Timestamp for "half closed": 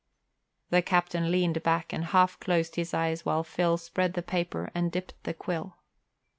2.05-2.75